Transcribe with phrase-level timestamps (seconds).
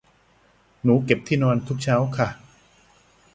[0.83, 2.27] หนูเก็บที่นอนทุกเช้าค่ะ